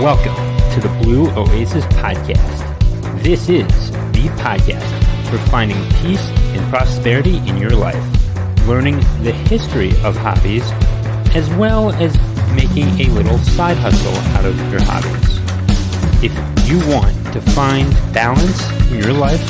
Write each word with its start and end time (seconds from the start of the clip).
Welcome 0.00 0.34
to 0.74 0.80
the 0.86 0.94
Blue 1.02 1.30
Oasis 1.30 1.86
Podcast. 1.86 3.22
This 3.22 3.48
is 3.48 3.90
the 4.12 4.28
podcast 4.36 5.30
for 5.30 5.38
finding 5.50 5.78
peace 6.02 6.28
and 6.54 6.68
prosperity 6.70 7.38
in 7.48 7.56
your 7.56 7.70
life, 7.70 8.04
learning 8.66 8.96
the 9.22 9.32
history 9.32 9.92
of 10.04 10.14
hobbies, 10.14 10.70
as 11.34 11.48
well 11.54 11.92
as 11.94 12.14
making 12.54 12.88
a 13.00 13.10
little 13.14 13.38
side 13.38 13.78
hustle 13.78 14.14
out 14.36 14.44
of 14.44 14.58
your 14.70 14.82
hobbies. 14.82 15.40
If 16.22 16.32
you 16.68 16.78
want 16.92 17.16
to 17.32 17.40
find 17.52 17.90
balance 18.12 18.70
in 18.90 18.98
your 18.98 19.14
life 19.14 19.40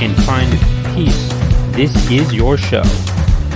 and 0.00 0.16
find 0.24 0.50
peace, 0.96 1.28
this 1.76 1.94
is 2.10 2.32
your 2.32 2.56
show. 2.56 2.84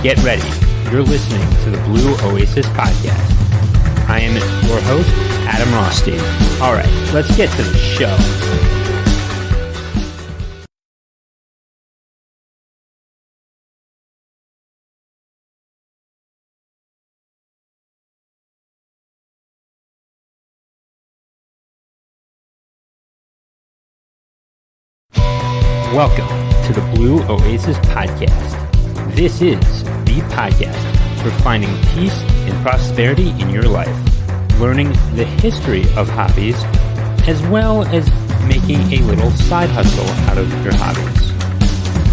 Get 0.03 0.21
ready. 0.23 0.47
You're 0.91 1.01
listening 1.01 1.49
to 1.63 1.71
the 1.71 1.81
Blue 1.85 2.13
Oasis 2.29 2.67
Podcast. 2.67 3.31
I 4.07 4.19
am 4.19 4.35
your 4.67 4.79
host, 4.81 5.34
Adam 5.55 5.73
Rothstein. 5.73 6.19
All 6.61 6.73
right, 6.73 6.85
let's 7.13 7.33
get 7.37 7.49
to 7.49 7.63
the 7.63 7.77
show. 7.77 8.13
Welcome 25.95 26.27
to 26.65 26.73
the 26.73 26.81
Blue 26.93 27.23
Oasis 27.29 27.77
Podcast. 27.77 29.15
This 29.15 29.41
is 29.41 29.83
the 30.03 30.19
podcast 30.31 31.23
for 31.23 31.31
finding 31.43 31.73
peace 31.93 32.19
and 32.43 32.61
prosperity 32.61 33.29
in 33.39 33.49
your 33.49 33.63
life, 33.63 33.95
learning 34.59 34.89
the 35.15 35.25
history 35.25 35.83
of 35.95 36.07
hobbies, 36.09 36.55
as 37.27 37.41
well 37.47 37.83
as 37.85 38.09
making 38.47 38.79
a 38.93 39.03
little 39.05 39.31
side 39.31 39.69
hustle 39.69 40.07
out 40.29 40.37
of 40.37 40.49
your 40.63 40.73
hobbies. 40.75 41.31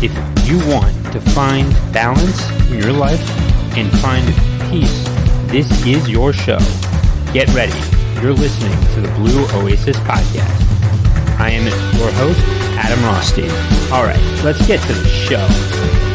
If 0.03 0.13
you 0.49 0.59
want 0.73 0.95
to 1.13 1.21
find 1.21 1.71
balance 1.93 2.49
in 2.71 2.79
your 2.79 2.93
life 2.93 3.21
and 3.77 3.91
find 4.01 4.27
peace, 4.71 5.05
this 5.51 5.71
is 5.87 6.09
your 6.09 6.33
show. 6.33 6.59
Get 7.33 7.49
ready. 7.55 7.79
You're 8.21 8.35
listening 8.35 8.79
to 8.95 9.01
the 9.01 9.13
Blue 9.17 9.45
Oasis 9.61 9.97
Podcast. 9.99 11.39
I 11.39 11.51
am 11.51 11.65
your 11.99 12.11
host, 12.13 12.41
Adam 12.79 13.03
Rothstein. 13.05 13.51
All 13.93 14.05
right, 14.05 14.21
let's 14.45 14.65
get 14.67 14.81
to 14.81 14.93
the 14.93 15.09
show. 15.09 16.12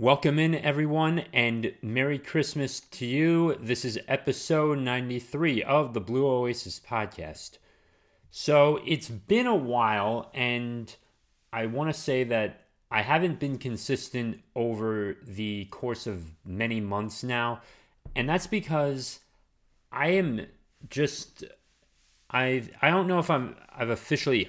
Welcome 0.00 0.38
in, 0.38 0.54
everyone, 0.54 1.24
and 1.30 1.74
Merry 1.82 2.18
Christmas 2.18 2.80
to 2.80 3.04
you. 3.04 3.56
This 3.60 3.84
is 3.84 3.98
episode 4.08 4.78
93 4.78 5.62
of 5.62 5.92
the 5.92 6.00
Blue 6.00 6.26
Oasis 6.26 6.80
podcast. 6.80 7.58
So 8.30 8.80
it's 8.86 9.10
been 9.10 9.46
a 9.46 9.54
while, 9.54 10.30
and 10.32 10.96
I 11.52 11.66
want 11.66 11.94
to 11.94 12.00
say 12.00 12.24
that 12.24 12.62
I 12.90 13.02
haven't 13.02 13.40
been 13.40 13.58
consistent 13.58 14.40
over 14.56 15.18
the 15.22 15.66
course 15.66 16.06
of 16.06 16.32
many 16.46 16.80
months 16.80 17.22
now, 17.22 17.60
and 18.16 18.26
that's 18.26 18.46
because 18.46 19.20
I 19.92 20.12
am 20.12 20.46
just 20.88 21.44
I 22.30 22.70
I 22.80 22.88
don't 22.88 23.06
know 23.06 23.18
if 23.18 23.28
I'm 23.28 23.54
I've 23.70 23.90
officially 23.90 24.48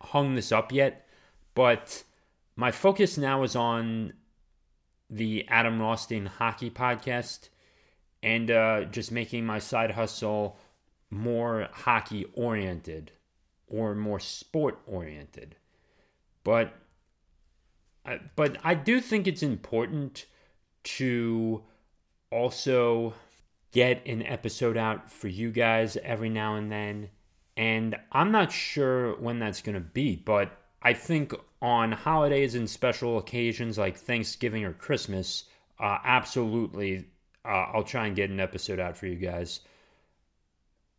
hung 0.00 0.34
this 0.34 0.50
up 0.50 0.72
yet, 0.72 1.06
but 1.54 2.02
my 2.56 2.72
focus 2.72 3.16
now 3.16 3.44
is 3.44 3.54
on 3.54 4.14
the 5.10 5.46
Adam 5.48 5.80
Rothstein 5.80 6.26
Hockey 6.26 6.70
Podcast 6.70 7.48
and 8.22 8.50
uh, 8.50 8.84
just 8.84 9.12
making 9.12 9.44
my 9.44 9.58
side 9.58 9.92
hustle 9.92 10.58
more 11.10 11.68
hockey 11.72 12.24
oriented 12.34 13.12
or 13.66 13.94
more 13.94 14.20
sport 14.20 14.78
oriented. 14.86 15.56
But 16.42 16.74
but 18.36 18.58
I 18.62 18.74
do 18.74 19.00
think 19.00 19.26
it's 19.26 19.42
important 19.42 20.26
to 20.84 21.62
also 22.30 23.14
get 23.72 24.06
an 24.06 24.22
episode 24.22 24.76
out 24.76 25.10
for 25.10 25.28
you 25.28 25.50
guys 25.50 25.96
every 26.02 26.28
now 26.28 26.56
and 26.56 26.70
then. 26.70 27.10
And 27.56 27.96
I'm 28.12 28.30
not 28.30 28.52
sure 28.52 29.18
when 29.20 29.38
that's 29.38 29.62
going 29.62 29.74
to 29.74 29.80
be, 29.80 30.16
but 30.16 30.50
I 30.84 30.92
think 30.92 31.34
on 31.62 31.92
holidays 31.92 32.54
and 32.54 32.68
special 32.68 33.16
occasions 33.16 33.78
like 33.78 33.96
Thanksgiving 33.96 34.64
or 34.64 34.74
Christmas, 34.74 35.44
uh, 35.80 35.98
absolutely, 36.04 37.06
uh, 37.44 37.66
I'll 37.72 37.84
try 37.84 38.06
and 38.06 38.14
get 38.14 38.28
an 38.28 38.38
episode 38.38 38.78
out 38.78 38.96
for 38.96 39.06
you 39.06 39.16
guys. 39.16 39.60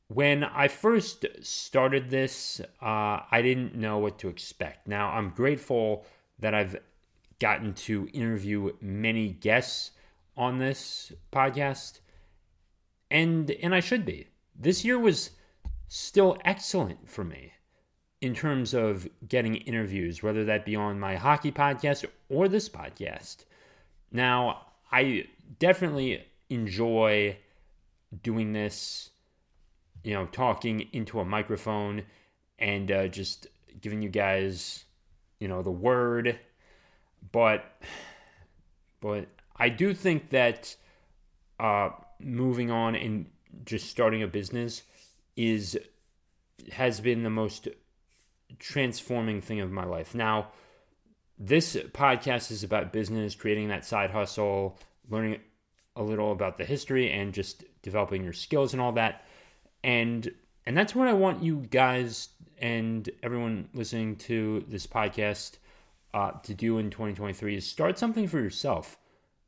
When 0.08 0.44
I 0.44 0.68
first 0.68 1.26
started 1.42 2.10
this, 2.10 2.60
uh, 2.82 3.20
I 3.32 3.42
didn't 3.44 3.76
know 3.76 4.00
what 4.00 4.18
to 4.20 4.28
expect. 4.28 4.88
Now, 4.88 5.10
I'm 5.10 5.30
grateful 5.30 6.06
that 6.40 6.56
I've 6.56 6.78
gotten 7.40 7.74
to 7.74 8.10
interview 8.14 8.72
many 8.82 9.30
guests 9.30 9.92
on 10.38 10.58
this 10.58 11.12
podcast 11.32 12.00
and 13.12 13.52
and 13.52 13.74
I 13.74 13.80
should 13.80 14.06
be. 14.06 14.28
This 14.56 14.84
year 14.84 14.98
was 14.98 15.32
still 15.88 16.38
excellent 16.44 17.10
for 17.10 17.24
me 17.24 17.54
in 18.22 18.34
terms 18.34 18.74
of 18.74 19.08
getting 19.28 19.56
interviews, 19.56 20.24
whether 20.24 20.46
that 20.46 20.66
be 20.66 20.76
on 20.76 21.00
my 21.00 21.16
hockey 21.16 21.52
podcast 21.52 22.06
or 22.30 22.48
this 22.48 22.70
podcast. 22.70 23.46
Now, 24.12 24.68
I 24.92 25.28
definitely 25.60 26.26
enjoy 26.50 27.38
doing 28.24 28.54
this, 28.54 29.10
you 30.04 30.14
know, 30.14 30.26
talking 30.28 30.88
into 30.94 31.20
a 31.20 31.26
microphone 31.26 32.04
and 32.58 32.92
uh, 32.92 33.08
just 33.08 33.48
giving 33.82 34.02
you 34.02 34.10
guys, 34.10 34.86
you 35.40 35.48
know, 35.48 35.62
the 35.62 35.72
word. 35.72 36.40
But, 37.32 37.66
but 39.02 39.28
I 39.58 39.70
do 39.70 39.94
think 39.94 40.30
that 40.30 40.76
uh, 41.60 41.90
moving 42.20 42.72
on 42.72 42.96
and 42.96 43.26
just 43.66 43.90
starting 43.90 44.24
a 44.24 44.28
business 44.28 44.84
is 45.36 45.78
has 46.72 47.00
been 47.00 47.24
the 47.24 47.30
most 47.30 47.68
transforming 48.60 49.42
thing 49.42 49.60
of 49.60 49.72
my 49.72 49.86
life. 49.86 50.16
Now, 50.16 50.48
this 51.38 51.76
podcast 51.76 52.52
is 52.52 52.64
about 52.64 52.94
business, 52.94 53.36
creating 53.36 53.68
that 53.70 53.86
side 53.86 54.12
hustle, 54.12 54.80
learning 55.10 55.40
a 55.96 56.04
little 56.04 56.32
about 56.32 56.58
the 56.58 56.66
history 56.66 57.12
and 57.12 57.34
just 57.34 57.64
developing 57.82 58.24
your 58.24 58.34
skills 58.34 58.74
and 58.74 58.82
all 58.82 58.94
that. 58.94 59.26
And 59.84 60.32
and 60.66 60.76
that's 60.76 60.96
what 60.96 61.08
I 61.08 61.14
want 61.14 61.44
you 61.44 61.68
guys 61.70 62.30
and 62.60 63.08
everyone 63.22 63.70
listening 63.74 64.16
to 64.16 64.66
this 64.68 64.88
podcast 64.88 65.58
uh, 66.14 66.32
to 66.44 66.54
do 66.54 66.78
in 66.80 66.90
2023 66.90 67.58
is 67.58 67.68
start 67.68 68.00
something 68.00 68.28
for 68.28 68.40
yourself 68.40 68.98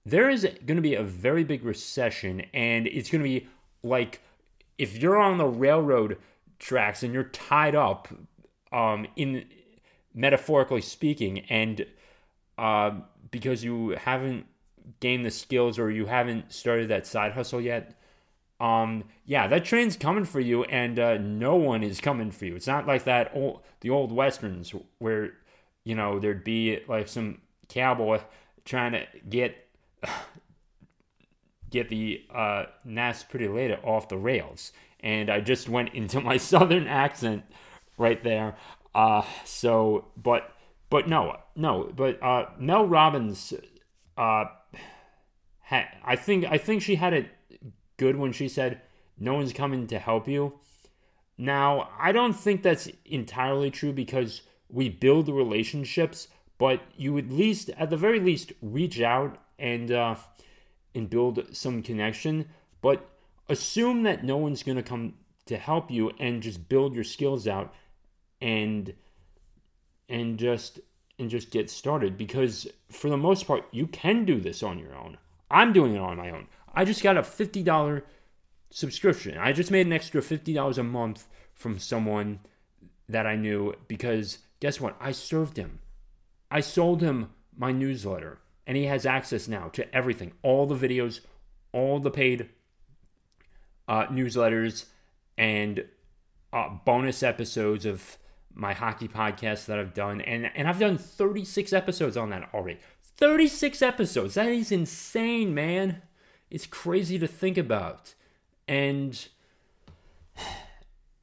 there 0.07 0.29
is 0.29 0.47
going 0.65 0.77
to 0.77 0.81
be 0.81 0.95
a 0.95 1.03
very 1.03 1.43
big 1.43 1.65
recession, 1.65 2.45
and 2.53 2.87
it's 2.87 3.09
going 3.09 3.21
to 3.21 3.29
be 3.29 3.45
like 3.83 4.21
if 4.77 4.97
you're 4.97 5.17
on 5.17 5.37
the 5.37 5.45
railroad 5.45 6.17
tracks 6.59 7.03
and 7.03 7.13
you're 7.13 7.25
tied 7.25 7.75
up, 7.75 8.07
um, 8.71 9.07
in 9.15 9.45
metaphorically 10.13 10.81
speaking, 10.81 11.39
and 11.49 11.85
uh, 12.57 12.91
because 13.31 13.63
you 13.63 13.89
haven't 13.89 14.45
gained 14.99 15.25
the 15.25 15.31
skills 15.31 15.77
or 15.77 15.91
you 15.91 16.05
haven't 16.05 16.51
started 16.51 16.89
that 16.89 17.05
side 17.05 17.33
hustle 17.33 17.61
yet, 17.61 17.99
um, 18.59 19.03
yeah, 19.25 19.47
that 19.47 19.65
train's 19.65 19.95
coming 19.95 20.25
for 20.25 20.39
you, 20.39 20.63
and 20.63 20.97
uh, 20.97 21.17
no 21.17 21.55
one 21.55 21.83
is 21.83 22.01
coming 22.01 22.31
for 22.31 22.45
you. 22.45 22.55
It's 22.55 22.67
not 22.67 22.87
like 22.87 23.03
that 23.03 23.31
old 23.33 23.61
the 23.81 23.89
old 23.89 24.11
westerns 24.11 24.73
where 24.97 25.33
you 25.83 25.95
know 25.95 26.19
there'd 26.19 26.43
be 26.43 26.79
like 26.87 27.07
some 27.07 27.39
cowboy 27.69 28.19
trying 28.65 28.93
to 28.93 29.05
get 29.29 29.67
get 31.69 31.89
the 31.89 32.23
uh, 32.33 32.65
Nas 32.85 33.23
Pretty 33.23 33.47
Lady 33.47 33.75
off 33.83 34.09
the 34.09 34.17
rails. 34.17 34.71
And 34.99 35.29
I 35.29 35.41
just 35.41 35.69
went 35.69 35.89
into 35.93 36.21
my 36.21 36.37
southern 36.37 36.87
accent 36.87 37.43
right 37.97 38.23
there. 38.23 38.55
Uh, 38.93 39.23
so, 39.45 40.07
but, 40.15 40.53
but 40.89 41.07
no, 41.07 41.37
no, 41.55 41.91
but 41.95 42.21
uh, 42.23 42.45
Mel 42.57 42.85
Robbins, 42.87 43.53
uh, 44.17 44.45
ha- 45.63 45.89
I 46.03 46.15
think, 46.15 46.45
I 46.49 46.57
think 46.57 46.81
she 46.81 46.95
had 46.95 47.13
it 47.13 47.29
good 47.97 48.15
when 48.15 48.31
she 48.31 48.47
said, 48.47 48.81
"No 49.19 49.33
one's 49.35 49.53
coming 49.53 49.87
to 49.87 49.99
help 49.99 50.27
you." 50.27 50.59
Now, 51.37 51.89
I 51.99 52.11
don't 52.11 52.33
think 52.33 52.63
that's 52.63 52.89
entirely 53.05 53.69
true 53.69 53.93
because 53.93 54.41
we 54.69 54.89
build 54.89 55.29
relationships, 55.29 56.27
but 56.57 56.81
you 56.95 57.17
at 57.17 57.29
least, 57.29 57.69
at 57.77 57.89
the 57.89 57.97
very 57.97 58.19
least, 58.19 58.53
reach 58.61 59.01
out 59.01 59.37
and 59.59 59.91
uh, 59.91 60.15
and 60.95 61.09
build 61.09 61.45
some 61.51 61.83
connection. 61.83 62.49
But 62.81 63.07
assume 63.49 64.03
that 64.03 64.23
no 64.23 64.37
one's 64.37 64.63
going 64.63 64.77
to 64.77 64.83
come 64.83 65.15
to 65.45 65.57
help 65.57 65.89
you 65.91 66.11
and 66.19 66.41
just 66.41 66.67
build 66.67 66.93
your 66.93 67.03
skills 67.03 67.47
out 67.47 67.73
and 68.41 68.93
and 70.09 70.37
just 70.37 70.79
and 71.19 71.29
just 71.29 71.51
get 71.51 71.69
started 71.69 72.17
because 72.17 72.67
for 72.89 73.09
the 73.09 73.17
most 73.17 73.47
part 73.47 73.65
you 73.71 73.87
can 73.87 74.25
do 74.25 74.39
this 74.39 74.63
on 74.63 74.79
your 74.79 74.95
own. 74.95 75.17
I'm 75.49 75.73
doing 75.73 75.95
it 75.95 75.99
on 75.99 76.17
my 76.17 76.29
own. 76.29 76.47
I 76.73 76.85
just 76.85 77.01
got 77.01 77.17
a 77.17 77.21
$50 77.21 78.03
subscription. 78.69 79.37
I 79.37 79.53
just 79.53 79.71
made 79.71 79.87
an 79.87 79.93
extra 79.93 80.21
$50 80.21 80.77
a 80.77 80.83
month 80.83 81.27
from 81.53 81.79
someone 81.79 82.39
that 83.09 83.25
I 83.25 83.35
knew 83.35 83.73
because 83.87 84.39
guess 84.59 84.79
what? 84.79 84.95
I 84.99 85.11
served 85.11 85.57
him. 85.57 85.79
I 86.51 86.59
sold 86.59 87.01
him 87.01 87.31
my 87.57 87.71
newsletter 87.71 88.39
and 88.67 88.77
he 88.77 88.85
has 88.85 89.05
access 89.05 89.47
now 89.47 89.69
to 89.69 89.95
everything 89.95 90.33
all 90.43 90.65
the 90.65 90.75
videos, 90.75 91.21
all 91.71 91.99
the 91.99 92.11
paid 92.11 92.49
uh, 93.87 94.05
newsletters, 94.07 94.85
and 95.37 95.85
uh, 96.51 96.69
bonus 96.85 97.23
episodes 97.23 97.85
of 97.85 98.17
my 98.57 98.73
hockey 98.73 99.07
podcast 99.07 99.67
that 99.67 99.77
I've 99.77 99.93
done. 99.93 100.19
And, 100.21 100.49
and 100.55 100.67
I've 100.67 100.79
done 100.79 100.97
36 100.97 101.71
episodes 101.73 102.17
on 102.17 102.31
that 102.31 102.49
already. 102.53 102.79
36 103.17 103.81
episodes. 103.81 104.33
That 104.33 104.47
is 104.47 104.71
insane, 104.71 105.53
man. 105.53 106.01
It's 106.49 106.65
crazy 106.65 107.19
to 107.19 107.27
think 107.27 107.57
about. 107.57 108.15
And 108.67 109.27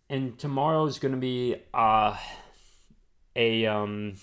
and 0.08 0.38
tomorrow 0.38 0.86
is 0.86 0.98
to 1.12 1.20
be 1.20 1.56
uh 1.72 2.16
a 3.36 3.66
um 3.66 4.14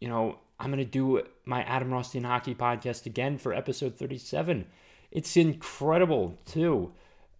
you 0.00 0.08
know, 0.08 0.38
I'm 0.60 0.70
to 0.78 0.84
do 0.84 1.22
my 1.44 1.62
Adam 1.62 1.90
Rothstein 1.90 2.24
hockey 2.24 2.54
podcast 2.54 3.06
again 3.06 3.38
for 3.38 3.52
episode 3.52 3.96
37. 3.96 4.66
It's 5.10 5.36
incredible, 5.36 6.38
too. 6.44 6.92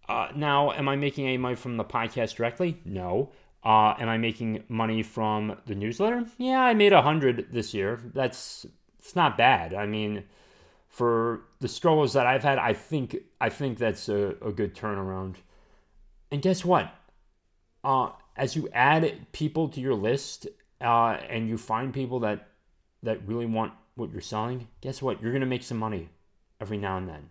Uh, 0.09 0.29
now, 0.35 0.73
am 0.73 0.89
I 0.89 0.97
making 0.97 1.27
any 1.27 1.37
money 1.37 1.55
from 1.55 1.77
the 1.77 1.85
podcast 1.85 2.37
directly? 2.37 2.81
No. 2.85 3.31
Uh, 3.65 3.95
am 3.99 4.09
I 4.09 4.19
making 4.19 4.65
money 4.69 5.03
from 5.03 5.57
the 5.67 5.75
newsletter? 5.75 6.25
Yeah, 6.39 6.61
I 6.61 6.75
made 6.75 6.93
a 6.93 7.03
hundred 7.03 7.49
this 7.53 7.75
year. 7.75 8.01
That's 8.15 8.67
it's 8.99 9.17
not 9.17 9.37
bad. 9.37 9.75
I 9.75 9.87
mean, 9.87 10.25
for 10.89 11.43
the 11.61 11.69
struggles 11.69 12.13
that 12.13 12.27
I've 12.27 12.43
had, 12.43 12.59
I 12.59 12.73
think 12.73 13.17
I 13.41 13.49
think 13.49 13.79
that's 13.79 14.09
a, 14.09 14.35
a 14.43 14.53
good 14.53 14.75
turnaround. 14.75 15.37
And 16.31 16.43
guess 16.43 16.65
what? 16.65 16.93
Uh, 17.83 18.11
as 18.37 18.55
you 18.55 18.69
add 18.73 19.33
people 19.33 19.69
to 19.69 19.81
your 19.81 19.95
list 19.95 20.47
uh, 20.81 21.17
and 21.29 21.49
you 21.49 21.59
find 21.59 21.93
people 21.93 22.21
that 22.21 22.49
that 23.03 23.27
really 23.27 23.47
want 23.47 23.73
what 23.97 24.13
you're 24.13 24.21
selling, 24.21 24.69
guess 24.81 25.03
what? 25.03 25.21
You're 25.21 25.33
gonna 25.33 25.47
make 25.47 25.63
some 25.63 25.79
money 25.79 26.09
every 26.61 26.79
now 26.79 26.97
and 26.97 27.09
then. 27.09 27.31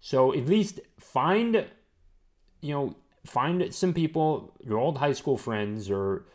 So 0.00 0.32
at 0.34 0.46
least 0.46 0.80
find, 0.98 1.66
you 2.60 2.74
know, 2.74 2.96
find 3.24 3.74
some 3.74 3.94
people, 3.94 4.54
your 4.62 4.78
old 4.78 4.98
high 4.98 5.12
school 5.12 5.36
friends 5.36 5.90
or 5.90 6.26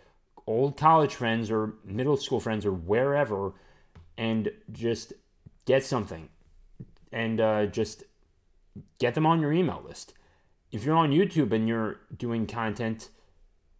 old 0.47 0.77
college 0.77 1.13
friends 1.13 1.51
or 1.51 1.75
middle 1.85 2.17
school 2.17 2.39
friends 2.39 2.65
or 2.65 2.71
wherever, 2.71 3.53
and 4.17 4.51
just 4.71 5.13
get 5.65 5.85
something 5.85 6.29
and 7.11 7.39
uh, 7.39 7.65
just 7.67 8.03
get 8.97 9.15
them 9.15 9.25
on 9.25 9.39
your 9.39 9.53
email 9.53 9.83
list. 9.85 10.13
If 10.71 10.83
you're 10.83 10.95
on 10.95 11.11
YouTube 11.11 11.51
and 11.51 11.67
you're 11.67 11.99
doing 12.15 12.45
content, 12.45 13.09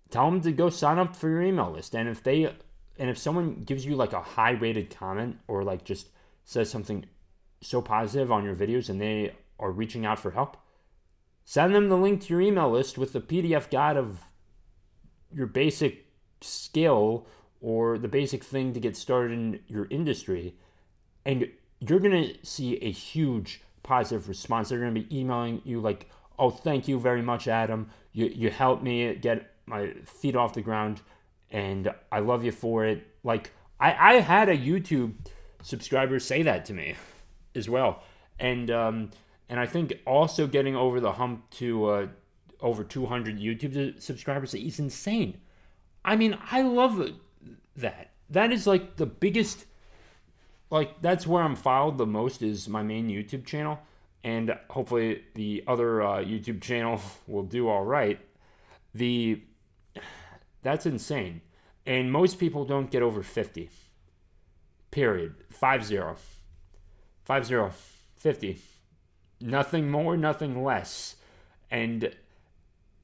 tell 0.10 0.30
them 0.30 0.42
to 0.42 0.52
go 0.52 0.70
sign 0.70 0.98
up 0.98 1.16
for 1.16 1.30
your 1.30 1.42
email 1.42 1.72
list. 1.72 1.96
And 1.96 2.10
if 2.10 2.24
they 2.24 2.46
and 2.46 3.10
if 3.10 3.18
someone 3.18 3.64
gives 3.64 3.86
you 3.86 3.96
like 3.96 4.14
a 4.14 4.22
high 4.22 4.52
rated 4.52 4.90
comment 4.90 5.38
or 5.48 5.64
like 5.64 5.86
just 5.86 6.10
says 6.44 6.70
something 6.70 7.06
so 7.62 7.82
positive 7.82 8.32
on 8.32 8.44
your 8.44 8.56
videos 8.56 8.90
and 8.90 9.00
they 9.00 9.34
are 9.60 9.72
reaching 9.72 10.06
out 10.06 10.20
for 10.20 10.32
help, 10.32 10.58
send 11.50 11.74
them 11.74 11.90
the 11.90 11.98
link 11.98 12.22
to 12.22 12.32
your 12.32 12.42
email 12.42 12.70
list 12.70 12.96
with 12.96 13.12
the 13.12 13.20
PDF 13.20 13.72
guide 13.72 13.98
of 13.98 14.20
your 15.34 15.48
basic 15.48 16.06
skill 16.42 17.26
or 17.60 17.98
the 17.98 18.08
basic 18.08 18.44
thing 18.44 18.72
to 18.72 18.80
get 18.80 18.96
started 18.96 19.32
in 19.32 19.60
your 19.66 19.88
industry. 19.90 20.54
And 21.26 21.50
you're 21.80 22.00
going 22.00 22.24
to 22.24 22.46
see 22.46 22.76
a 22.84 22.92
huge 22.92 23.64
positive 23.82 24.30
response. 24.30 24.70
They're 24.70 24.80
going 24.80 24.94
to 24.94 25.02
be 25.02 25.20
emailing 25.20 25.64
you 25.66 25.82
like, 25.82 26.08
"Oh, 26.38 26.52
thank 26.52 26.88
you 26.88 27.00
very 27.00 27.24
much, 27.24 27.48
Adam. 27.48 27.90
You 28.14 28.28
you 28.28 28.52
helped 28.52 28.84
me 28.84 29.16
get 29.16 29.52
my 29.66 29.94
feet 30.06 30.36
off 30.36 30.54
the 30.54 30.62
ground, 30.62 31.02
and 31.50 31.92
I 32.12 32.20
love 32.20 32.44
you 32.44 32.52
for 32.52 32.86
it." 32.86 33.08
Like 33.24 33.50
I 33.80 34.18
I 34.18 34.20
had 34.20 34.50
a 34.50 34.56
YouTube 34.56 35.16
subscriber 35.64 36.20
say 36.20 36.44
that 36.44 36.66
to 36.66 36.74
me 36.74 36.94
as 37.56 37.68
well, 37.68 38.04
and 38.38 38.70
um 38.70 39.10
and 39.50 39.60
I 39.60 39.66
think 39.66 39.94
also 40.06 40.48
getting 40.48 40.76
over 40.76 41.00
the 41.00 41.14
hump 41.14 41.50
to 41.52 41.86
uh, 41.86 42.08
over 42.62 42.84
200 42.84 43.40
YouTube 43.40 44.02
subscribers 44.02 44.54
is 44.54 44.80
insane. 44.80 45.40
I 46.06 46.16
mean, 46.16 46.38
I 46.52 46.62
love 46.62 47.04
that. 47.76 48.12
That 48.30 48.52
is 48.52 48.68
like 48.68 48.98
the 48.98 49.08
biggest 49.08 49.66
like 50.70 51.02
that's 51.02 51.26
where 51.26 51.44
I'm 51.44 51.56
filed 51.56 51.98
the 51.98 52.06
most 52.06 52.42
is 52.42 52.70
my 52.70 52.84
main 52.84 53.10
YouTube 53.10 53.46
channel, 53.46 53.80
and 54.24 54.56
hopefully 54.70 55.24
the 55.34 55.64
other 55.68 56.02
uh, 56.02 56.18
YouTube 56.18 56.62
channel 56.62 57.02
will 57.28 57.44
do 57.44 57.68
all 57.68 57.84
right. 57.84 58.20
The 58.94 59.42
that's 60.62 60.86
insane, 60.86 61.42
and 61.86 62.12
most 62.12 62.38
people 62.40 62.66
don't 62.66 62.92
get 62.92 63.02
over 63.02 63.24
50. 63.24 63.70
Period. 64.92 65.36
Five 65.50 65.84
zero. 65.86 66.18
Five 67.24 67.46
zero. 67.46 67.72
50. 68.18 68.60
Nothing 69.42 69.90
more, 69.90 70.18
nothing 70.18 70.64
less, 70.64 71.16
and 71.72 72.14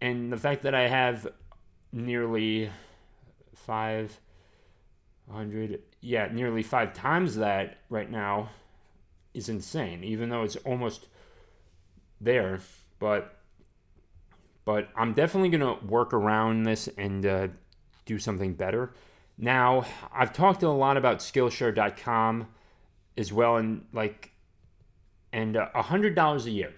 and 0.02 0.32
the 0.32 0.38
fact 0.38 0.64
that 0.64 0.76
I 0.76 0.88
have 0.88 1.28
nearly 1.92 2.70
five 3.56 4.20
hundred 5.32 5.82
yeah, 6.02 6.28
nearly 6.32 6.62
five 6.62 6.94
times 6.94 7.36
that 7.38 7.78
right 7.90 8.10
now 8.10 8.50
is 9.34 9.50
insane, 9.50 10.04
even 10.04 10.30
though 10.30 10.44
it's 10.44 10.56
almost 10.58 11.08
there. 12.22 12.60
But 13.00 13.38
but 14.66 14.90
I'm 14.96 15.14
definitely 15.14 15.50
gonna 15.50 15.78
work 15.86 16.14
around 16.14 16.64
this 16.64 16.90
and 16.98 17.26
uh, 17.26 17.48
do 18.06 18.20
something 18.20 18.54
better. 18.54 18.94
Now 19.38 19.86
I've 20.14 20.34
talked 20.34 20.64
a 20.64 20.70
lot 20.70 20.98
about 20.98 21.20
Skillshare.com 21.20 22.48
as 23.18 23.32
well, 23.32 23.58
and 23.58 23.86
like, 23.94 24.32
and 25.36 25.58
uh, 25.58 25.68
a 25.76 25.82
hundred 25.82 26.16
dollars 26.16 26.46
a 26.46 26.52
year 26.52 26.72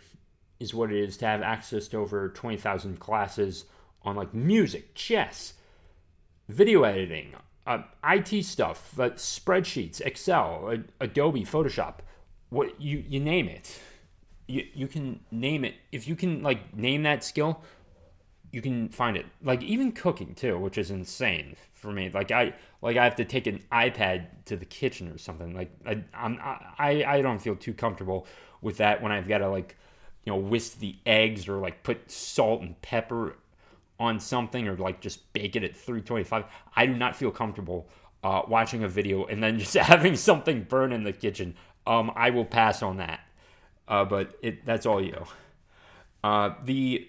is 0.59 0.73
what 0.73 0.91
it 0.91 0.97
is 0.97 1.15
to 1.17 1.27
have 1.27 1.43
access 1.43 1.87
to 1.89 1.97
over 1.97 2.29
twenty 2.29 2.57
thousand 2.57 2.99
classes 2.99 3.65
on 4.01 4.15
like 4.15 4.33
music, 4.33 4.95
chess, 4.95 5.53
video 6.49 6.83
editing, 6.83 7.35
uh, 7.67 7.83
IT 8.03 8.43
stuff, 8.43 8.93
but 8.97 9.17
spreadsheets, 9.17 10.01
Excel, 10.01 10.75
Adobe, 10.99 11.43
Photoshop, 11.43 11.99
what 12.49 12.81
you 12.81 13.05
you 13.07 13.19
name 13.19 13.47
it. 13.47 13.79
You 14.47 14.65
you 14.73 14.87
can 14.87 15.19
name 15.29 15.63
it. 15.63 15.75
If 15.91 16.07
you 16.07 16.15
can 16.15 16.41
like 16.41 16.75
name 16.75 17.03
that 17.03 17.23
skill, 17.23 17.61
you 18.51 18.63
can 18.63 18.89
find 18.89 19.15
it. 19.15 19.27
Like 19.43 19.61
even 19.61 19.91
cooking 19.91 20.33
too, 20.33 20.57
which 20.57 20.79
is 20.79 20.89
insane 20.89 21.57
for 21.87 21.93
me. 21.93 22.09
Like 22.09 22.31
I 22.31 22.53
like 22.81 22.97
I 22.97 23.05
have 23.05 23.15
to 23.15 23.23
take 23.23 23.47
an 23.47 23.63
iPad 23.71 24.27
to 24.45 24.57
the 24.57 24.65
kitchen 24.65 25.07
or 25.07 25.17
something. 25.17 25.55
Like 25.55 25.71
I 25.85 26.03
I'm, 26.13 26.37
I 26.41 27.05
I 27.07 27.21
don't 27.21 27.41
feel 27.41 27.55
too 27.55 27.73
comfortable 27.73 28.27
with 28.61 28.77
that 28.77 29.01
when 29.01 29.13
I've 29.13 29.27
got 29.27 29.37
to 29.37 29.47
like 29.47 29.77
you 30.25 30.33
know 30.33 30.39
whisk 30.39 30.79
the 30.79 30.97
eggs 31.05 31.47
or 31.47 31.59
like 31.59 31.83
put 31.83 32.11
salt 32.11 32.61
and 32.61 32.79
pepper 32.81 33.37
on 33.97 34.19
something 34.19 34.67
or 34.67 34.75
like 34.75 34.99
just 34.99 35.31
bake 35.31 35.55
it 35.55 35.63
at 35.63 35.75
325 35.75 36.43
i 36.75 36.85
do 36.85 36.93
not 36.93 37.15
feel 37.15 37.31
comfortable 37.31 37.87
uh, 38.23 38.41
watching 38.47 38.83
a 38.83 38.87
video 38.87 39.25
and 39.25 39.41
then 39.41 39.57
just 39.63 39.73
having 39.75 40.15
something 40.15 40.63
burn 40.63 40.91
in 40.91 41.03
the 41.03 41.13
kitchen 41.13 41.55
um, 41.87 42.11
i 42.15 42.29
will 42.29 42.45
pass 42.45 42.83
on 42.83 42.97
that 42.97 43.21
uh, 43.87 44.03
but 44.03 44.35
it 44.41 44.65
that's 44.65 44.85
all 44.85 45.01
you 45.01 45.25
uh, 46.25 46.53
the 46.65 47.07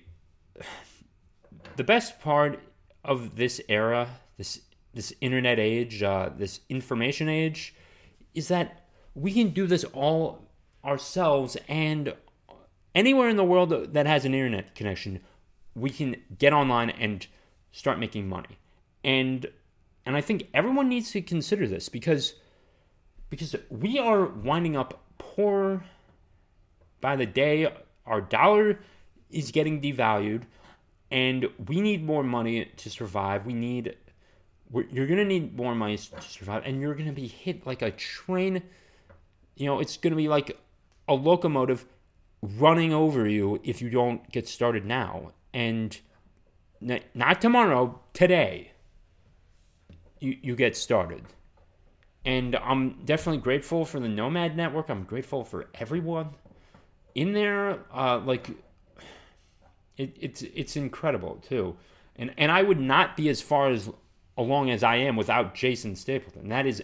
the 1.76 1.84
best 1.84 2.20
part 2.20 2.60
of 3.04 3.34
this 3.36 3.60
era 3.68 4.08
this 4.36 4.60
this 4.98 5.12
internet 5.20 5.58
age 5.58 6.02
uh, 6.02 6.28
this 6.42 6.60
information 6.68 7.28
age 7.28 7.60
is 8.34 8.48
that 8.48 8.66
we 9.14 9.30
can 9.32 9.48
do 9.50 9.64
this 9.66 9.84
all 9.84 10.22
ourselves 10.84 11.56
and 11.68 12.14
anywhere 12.94 13.28
in 13.28 13.36
the 13.36 13.48
world 13.52 13.70
that 13.94 14.06
has 14.06 14.24
an 14.24 14.34
internet 14.34 14.74
connection 14.74 15.20
we 15.74 15.90
can 15.90 16.16
get 16.38 16.52
online 16.52 16.90
and 16.90 17.26
start 17.72 17.98
making 17.98 18.28
money. 18.28 18.58
And 19.04 19.46
and 20.04 20.16
I 20.16 20.20
think 20.20 20.48
everyone 20.54 20.88
needs 20.88 21.10
to 21.12 21.22
consider 21.22 21.66
this 21.66 21.88
because 21.88 22.34
because 23.30 23.54
we 23.68 23.98
are 23.98 24.26
winding 24.26 24.76
up 24.76 25.02
poor 25.18 25.84
by 27.00 27.16
the 27.16 27.26
day. 27.26 27.72
Our 28.06 28.20
dollar 28.20 28.80
is 29.30 29.50
getting 29.50 29.80
devalued, 29.82 30.44
and 31.10 31.48
we 31.66 31.80
need 31.80 32.04
more 32.04 32.22
money 32.22 32.64
to 32.76 32.90
survive. 32.90 33.44
We 33.44 33.52
need 33.52 33.96
you're 34.90 35.06
gonna 35.06 35.24
need 35.24 35.56
more 35.56 35.74
money 35.74 35.96
to 35.96 36.20
survive, 36.22 36.62
and 36.64 36.80
you're 36.80 36.94
gonna 36.94 37.12
be 37.12 37.26
hit 37.26 37.66
like 37.66 37.82
a 37.82 37.90
train. 37.90 38.62
You 39.56 39.66
know, 39.66 39.80
it's 39.80 39.96
gonna 39.96 40.16
be 40.16 40.28
like 40.28 40.58
a 41.06 41.14
locomotive 41.14 41.86
running 42.42 42.92
over 42.92 43.26
you 43.28 43.60
if 43.64 43.82
you 43.82 43.90
don't 43.90 44.30
get 44.30 44.46
started 44.46 44.84
now 44.84 45.32
and 45.52 45.98
not 46.80 47.40
tomorrow, 47.40 48.00
today, 48.12 48.72
you, 50.20 50.36
you 50.42 50.54
get 50.54 50.76
started. 50.76 51.24
And 52.24 52.54
I'm 52.56 53.04
definitely 53.04 53.40
grateful 53.40 53.84
for 53.84 53.98
the 53.98 54.08
Nomad 54.08 54.56
Network. 54.56 54.88
I'm 54.88 55.04
grateful 55.04 55.44
for 55.44 55.66
everyone 55.74 56.30
in 57.14 57.32
there. 57.32 57.80
Uh, 57.92 58.18
like, 58.18 58.50
It, 59.96 60.16
it's 60.20 60.42
it's 60.42 60.76
incredible 60.76 61.42
too, 61.42 61.76
and 62.14 62.32
and 62.38 62.52
I 62.52 62.62
would 62.62 62.78
not 62.78 63.16
be 63.16 63.28
as 63.28 63.42
far 63.42 63.68
as 63.70 63.90
along 64.38 64.70
as 64.70 64.82
I 64.82 64.96
am 64.96 65.16
without 65.16 65.54
Jason 65.54 65.96
Stapleton. 65.96 66.48
That 66.48 66.64
is 66.64 66.82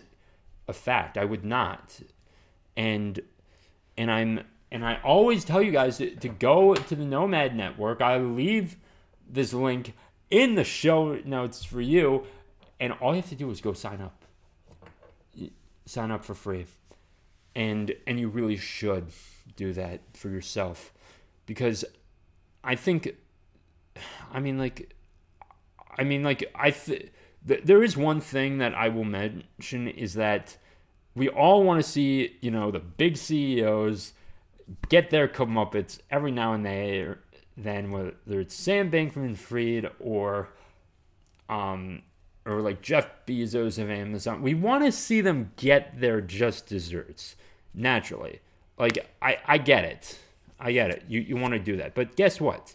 a 0.69 0.75
fact. 0.75 1.17
I 1.17 1.25
would 1.25 1.45
not, 1.45 2.01
and 2.77 3.21
and 3.97 4.11
I'm 4.11 4.41
and 4.71 4.85
I 4.85 5.01
always 5.03 5.45
tell 5.45 5.63
you 5.63 5.73
guys 5.73 5.99
to, 5.99 6.15
to 6.17 6.29
go 6.29 6.75
to 6.75 6.95
the 6.95 7.05
Nomad 7.05 7.57
Network. 7.57 8.03
I 8.03 8.19
leave 8.19 8.77
this 9.27 9.55
link 9.55 9.95
in 10.31 10.57
the 10.57 10.65
show 10.65 11.15
notes 11.25 11.65
for 11.65 11.81
you, 11.81 12.27
and 12.79 12.93
all 12.95 13.15
you 13.15 13.23
have 13.23 13.31
to 13.31 13.37
do 13.37 13.51
is 13.51 13.63
go 13.63 13.73
sign 13.73 14.03
up. 14.03 14.21
Sign 15.87 16.11
up 16.11 16.25
for 16.25 16.35
free, 16.35 16.65
and 17.55 17.95
and 18.07 18.19
you 18.19 18.29
really 18.29 18.57
should 18.57 19.09
do 19.55 19.75
that 19.75 20.01
for 20.15 20.31
yourself, 20.31 20.95
because 21.45 21.85
I 22.65 22.75
think, 22.75 23.15
I 24.33 24.41
mean, 24.41 24.57
like, 24.57 24.95
I 25.99 26.05
mean, 26.05 26.23
like, 26.23 26.51
I 26.55 26.71
th- 26.71 27.13
th- 27.47 27.63
there 27.65 27.83
is 27.83 27.97
one 27.97 28.21
thing 28.21 28.59
that 28.59 28.75
I 28.75 28.89
will 28.89 29.05
mention 29.05 29.89
is 29.89 30.15
that 30.15 30.57
we 31.15 31.29
all 31.29 31.63
want 31.63 31.83
to 31.83 31.89
see, 31.89 32.37
you 32.41 32.51
know, 32.51 32.71
the 32.71 32.81
big 32.81 33.17
CEOs 33.17 34.13
get 34.89 35.11
their 35.11 35.29
comeuppance 35.29 35.99
every 36.11 36.33
now 36.33 36.53
and 36.53 36.65
then, 37.57 37.91
whether 37.91 38.41
it's 38.41 38.55
Sam 38.55 38.91
Bankman-Fried 38.91 39.91
or, 40.01 40.49
um, 41.49 42.03
or 42.45 42.61
like 42.61 42.83
Jeff 42.83 43.07
Bezos 43.27 43.79
of 43.79 43.91
Amazon. 43.91 44.43
We 44.43 44.55
want 44.55 44.85
to 44.85 44.93
see 44.93 45.21
them 45.21 45.53
get 45.57 46.01
their 46.01 46.21
just 46.21 46.67
desserts 46.67 47.37
naturally. 47.73 48.41
Like 48.79 49.11
I, 49.23 49.39
I 49.47 49.59
get 49.59 49.85
it. 49.85 50.19
I 50.59 50.73
get 50.73 50.91
it. 50.91 51.05
You 51.09 51.21
you 51.21 51.37
want 51.37 51.53
to 51.53 51.59
do 51.59 51.77
that, 51.77 51.95
but 51.95 52.17
guess 52.17 52.41
what? 52.41 52.75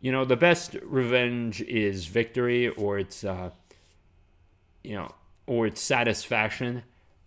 You 0.00 0.12
know 0.12 0.24
the 0.24 0.36
best 0.36 0.76
revenge 0.82 1.60
is 1.62 2.06
victory, 2.06 2.68
or 2.68 2.98
it's 2.98 3.24
uh, 3.24 3.50
you 4.82 4.94
know, 4.94 5.12
or 5.46 5.66
it's 5.66 5.80
satisfaction. 5.80 6.82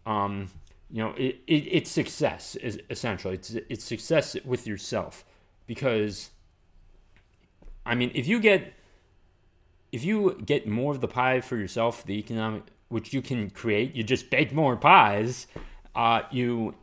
Um, 0.06 0.50
you 0.92 1.04
know, 1.04 1.14
it, 1.18 1.42
it 1.48 1.64
it's 1.72 1.92
success 1.92 2.56
is 2.56 2.80
essentially 2.90 3.36
it's 3.36 3.52
it's 3.70 3.84
success 3.84 4.36
with 4.46 4.68
yourself 4.68 5.26
because. 5.68 6.30
I 7.86 7.96
mean, 7.96 8.12
if 8.16 8.28
you 8.28 8.40
get 8.40 8.74
if 9.92 10.04
you 10.04 10.42
get 10.46 10.68
more 10.68 10.92
of 10.94 11.02
the 11.02 11.08
pie 11.08 11.42
for 11.42 11.58
yourself, 11.58 12.06
the 12.06 12.18
economic 12.18 12.64
which 12.90 13.14
you 13.14 13.22
can 13.22 13.50
create, 13.50 13.96
you 13.96 14.04
just 14.04 14.30
bake 14.30 14.54
more 14.54 14.76
pies. 14.76 15.48
Uh, 15.96 16.22
you 16.32 16.76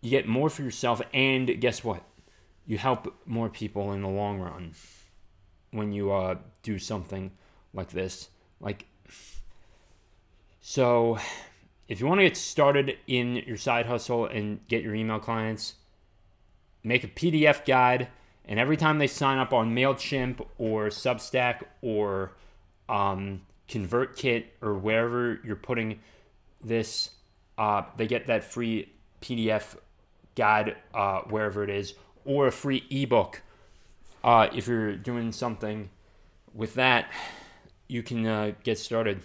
you 0.00 0.10
get 0.10 0.28
more 0.28 0.50
for 0.50 0.62
yourself, 0.62 1.00
and 1.14 1.60
guess 1.60 1.82
what? 1.82 2.02
You 2.66 2.78
help 2.78 3.14
more 3.26 3.48
people 3.48 3.92
in 3.92 4.02
the 4.02 4.08
long 4.08 4.38
run 4.40 4.74
when 5.70 5.92
you 5.92 6.12
uh, 6.12 6.36
do 6.62 6.78
something 6.78 7.32
like 7.72 7.90
this. 7.90 8.28
Like, 8.60 8.86
so 10.66 11.18
if 11.88 12.00
you 12.00 12.06
want 12.06 12.20
to 12.20 12.24
get 12.24 12.38
started 12.38 12.96
in 13.06 13.36
your 13.46 13.58
side 13.58 13.84
hustle 13.84 14.24
and 14.24 14.66
get 14.66 14.82
your 14.82 14.94
email 14.94 15.18
clients, 15.18 15.74
make 16.82 17.04
a 17.04 17.08
PDF 17.08 17.66
guide, 17.66 18.08
and 18.46 18.58
every 18.58 18.78
time 18.78 18.96
they 18.96 19.06
sign 19.06 19.36
up 19.36 19.52
on 19.52 19.74
MailChimp 19.74 20.42
or 20.56 20.86
Substack 20.86 21.64
or 21.82 22.32
um, 22.88 23.42
ConvertKit 23.68 24.46
or 24.62 24.72
wherever 24.72 25.38
you're 25.44 25.54
putting 25.54 26.00
this, 26.64 27.10
uh, 27.58 27.82
they 27.98 28.06
get 28.06 28.26
that 28.28 28.42
free 28.42 28.90
PDF 29.20 29.76
guide 30.34 30.76
uh, 30.94 31.20
wherever 31.28 31.62
it 31.62 31.68
is, 31.68 31.92
or 32.24 32.46
a 32.46 32.52
free 32.52 32.84
ebook. 32.88 33.42
Uh, 34.24 34.48
if 34.54 34.66
you're 34.66 34.96
doing 34.96 35.30
something 35.30 35.90
with 36.54 36.72
that, 36.72 37.12
you 37.86 38.02
can 38.02 38.26
uh, 38.26 38.52
get 38.62 38.78
started. 38.78 39.20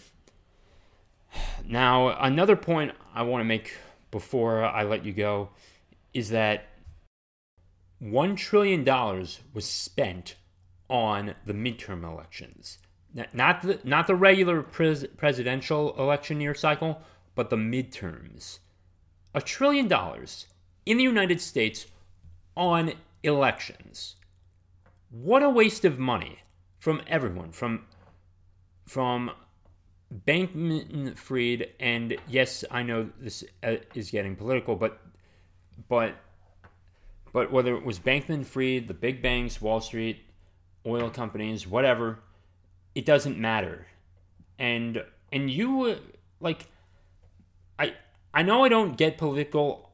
Now, 1.65 2.17
another 2.19 2.55
point 2.55 2.93
I 3.13 3.24
want 3.24 3.41
to 3.41 3.45
make 3.45 3.74
before 4.12 4.63
I 4.63 4.83
let 4.83 5.05
you 5.05 5.13
go 5.13 5.50
is 6.13 6.29
that 6.29 6.65
$1 8.01 8.38
trillion 8.38 8.83
was 9.53 9.65
spent 9.65 10.36
on 10.89 11.36
the 11.45 11.53
midterm 11.53 12.03
elections. 12.03 12.79
Not 13.33 13.62
the, 13.62 13.79
not 13.83 14.07
the 14.07 14.15
regular 14.15 14.62
pres- 14.62 15.05
presidential 15.17 15.95
election 15.98 16.41
year 16.41 16.55
cycle, 16.55 17.01
but 17.36 17.50
the 17.50 17.55
midterms. 17.55 18.59
A 19.33 19.41
trillion 19.41 19.88
dollars 19.88 20.48
in 20.86 20.98
the 20.98 21.03
United 21.03 21.41
States 21.41 21.88
on 22.55 22.93
elections. 23.24 24.15
What 25.09 25.43
a 25.43 25.50
waste 25.50 25.86
of 25.86 26.00
money 26.00 26.39
from 26.77 27.01
everyone, 27.07 27.51
from 27.51 27.86
from 28.86 29.31
Bankman 30.13 31.15
Fried, 31.17 31.67
and 31.79 32.17
yes, 32.27 32.65
I 32.71 32.83
know 32.83 33.09
this 33.19 33.43
uh, 33.63 33.75
is 33.93 34.09
getting 34.09 34.35
political, 34.35 34.75
but 34.75 34.99
but 35.87 36.15
but 37.31 37.51
whether 37.51 37.75
it 37.75 37.85
was 37.85 37.99
Bankman 37.99 38.45
Fried, 38.45 38.87
the 38.87 38.93
big 38.93 39.21
banks, 39.21 39.61
Wall 39.61 39.81
Street, 39.81 40.21
oil 40.85 41.09
companies, 41.09 41.67
whatever, 41.67 42.19
it 42.95 43.05
doesn't 43.05 43.37
matter. 43.37 43.85
And 44.57 45.03
and 45.31 45.49
you 45.49 45.97
like 46.39 46.67
I 47.77 47.93
I 48.33 48.41
know 48.41 48.63
I 48.63 48.69
don't 48.69 48.97
get 48.97 49.17
political 49.17 49.91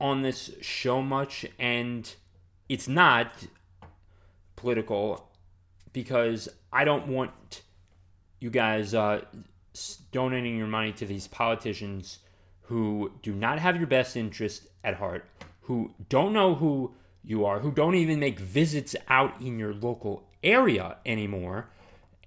on 0.00 0.22
this 0.22 0.50
show 0.62 1.02
much, 1.02 1.44
and 1.58 2.10
it's 2.70 2.88
not 2.88 3.32
political 4.56 5.28
because 5.92 6.48
I 6.72 6.84
don't 6.84 7.08
want 7.08 7.62
you 8.40 8.50
guys 8.50 8.94
uh, 8.94 9.22
donating 10.12 10.56
your 10.56 10.66
money 10.66 10.92
to 10.92 11.06
these 11.06 11.26
politicians 11.26 12.18
who 12.62 13.12
do 13.22 13.32
not 13.32 13.58
have 13.58 13.76
your 13.76 13.86
best 13.86 14.16
interest 14.16 14.66
at 14.84 14.94
heart, 14.94 15.24
who 15.62 15.90
don't 16.08 16.32
know 16.32 16.54
who 16.54 16.94
you 17.24 17.44
are, 17.44 17.60
who 17.60 17.70
don't 17.70 17.94
even 17.94 18.20
make 18.20 18.38
visits 18.38 18.94
out 19.08 19.40
in 19.40 19.58
your 19.58 19.74
local 19.74 20.22
area 20.42 20.96
anymore, 21.04 21.68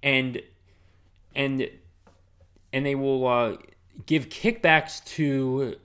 and 0.02 0.40
and 1.34 1.68
and 2.72 2.86
they 2.86 2.94
will 2.94 3.26
uh, 3.26 3.56
give 4.06 4.28
kickbacks 4.28 5.04
to 5.04 5.76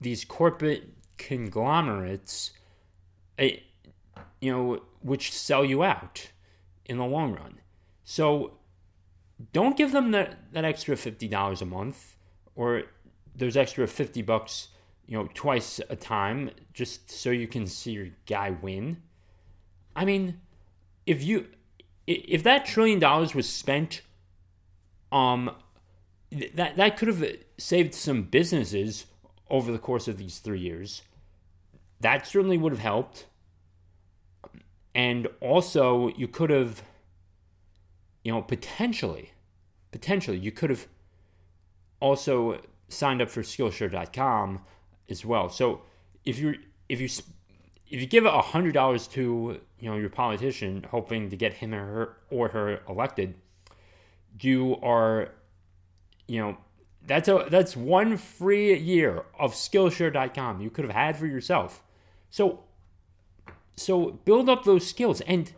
these 0.00 0.24
corporate 0.24 0.90
conglomerates, 1.16 2.52
eh, 3.38 3.56
you 4.40 4.50
know, 4.50 4.82
which 5.00 5.32
sell 5.32 5.64
you 5.64 5.82
out 5.82 6.28
in 6.84 6.98
the 6.98 7.04
long 7.04 7.32
run. 7.34 7.60
So 8.04 8.58
don't 9.52 9.76
give 9.76 9.92
them 9.92 10.10
that, 10.12 10.52
that 10.52 10.64
extra 10.64 10.96
$50 10.96 11.62
a 11.62 11.64
month 11.64 12.16
or 12.54 12.84
those 13.34 13.56
extra 13.56 13.86
50 13.86 14.22
bucks, 14.22 14.68
you 15.06 15.16
know, 15.16 15.28
twice 15.34 15.80
a 15.90 15.96
time 15.96 16.50
just 16.72 17.10
so 17.10 17.30
you 17.30 17.48
can 17.48 17.66
see 17.66 17.92
your 17.92 18.08
guy 18.26 18.50
win. 18.50 19.02
I 19.96 20.04
mean, 20.04 20.40
if 21.06 21.22
you 21.22 21.48
if 22.06 22.42
that 22.42 22.66
trillion 22.66 22.98
dollars 22.98 23.34
was 23.34 23.48
spent 23.48 24.02
um 25.10 25.50
that 26.30 26.76
that 26.76 26.96
could 26.96 27.08
have 27.08 27.24
saved 27.56 27.94
some 27.94 28.24
businesses 28.24 29.06
over 29.50 29.70
the 29.70 29.78
course 29.78 30.08
of 30.08 30.16
these 30.16 30.38
three 30.38 30.60
years. 30.60 31.02
That 32.00 32.26
certainly 32.26 32.58
would 32.58 32.72
have 32.72 32.80
helped. 32.80 33.26
And 34.94 35.28
also, 35.40 36.08
you 36.16 36.28
could 36.28 36.50
have, 36.50 36.82
you 38.22 38.32
know, 38.32 38.42
potentially, 38.42 39.32
potentially, 39.94 40.36
you 40.36 40.50
could 40.50 40.70
have 40.70 40.88
also 42.00 42.60
signed 42.88 43.22
up 43.22 43.30
for 43.30 43.42
Skillshare.com 43.42 44.60
as 45.08 45.24
well. 45.24 45.48
So 45.48 45.82
if 46.24 46.36
you 46.40 46.56
if 46.88 47.00
you 47.00 47.06
if 47.88 48.00
you 48.00 48.06
give 48.06 48.24
a 48.24 48.42
hundred 48.42 48.74
dollars 48.74 49.06
to 49.08 49.60
you 49.78 49.88
know 49.88 49.96
your 49.96 50.10
politician, 50.10 50.84
hoping 50.90 51.30
to 51.30 51.36
get 51.36 51.54
him 51.54 51.72
or 51.72 51.84
her 51.84 52.16
or 52.28 52.48
her 52.48 52.80
elected, 52.88 53.36
you 54.40 54.78
are, 54.82 55.28
you 56.26 56.40
know, 56.40 56.56
that's 57.06 57.28
a 57.28 57.46
that's 57.48 57.76
one 57.76 58.16
free 58.16 58.76
year 58.76 59.22
of 59.38 59.54
Skillshare.com 59.54 60.60
you 60.60 60.70
could 60.70 60.84
have 60.84 60.94
had 60.94 61.16
for 61.16 61.26
yourself. 61.26 61.84
So 62.30 62.64
so 63.76 64.10
build 64.24 64.48
up 64.48 64.64
those 64.64 64.88
skills 64.88 65.20
and 65.20 65.52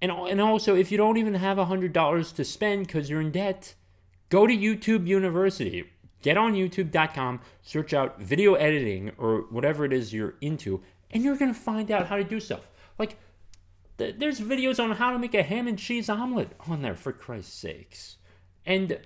and 0.00 0.12
and 0.12 0.40
also 0.40 0.74
if 0.74 0.90
you 0.92 0.98
don't 0.98 1.16
even 1.16 1.34
have 1.34 1.58
a 1.58 1.66
hundred 1.66 1.92
dollars 1.92 2.32
to 2.32 2.44
spend 2.44 2.86
because 2.86 3.10
you're 3.10 3.20
in 3.20 3.32
debt, 3.32 3.74
go 4.28 4.46
to 4.46 4.56
YouTube 4.56 5.06
University. 5.06 5.90
Get 6.20 6.36
on 6.36 6.54
YouTube.com, 6.54 7.40
search 7.62 7.94
out 7.94 8.20
video 8.20 8.54
editing 8.54 9.12
or 9.18 9.42
whatever 9.50 9.84
it 9.84 9.92
is 9.92 10.12
you're 10.12 10.34
into, 10.40 10.82
and 11.12 11.22
you're 11.22 11.36
gonna 11.36 11.54
find 11.54 11.90
out 11.90 12.08
how 12.08 12.16
to 12.16 12.24
do 12.24 12.40
stuff. 12.40 12.68
Like 12.98 13.18
th- 13.98 14.16
there's 14.18 14.40
videos 14.40 14.82
on 14.82 14.90
how 14.92 15.12
to 15.12 15.18
make 15.18 15.34
a 15.34 15.44
ham 15.44 15.68
and 15.68 15.78
cheese 15.78 16.08
omelet 16.08 16.50
on 16.66 16.82
there 16.82 16.96
for 16.96 17.12
Christ's 17.12 17.54
sakes, 17.54 18.16
and 18.66 18.98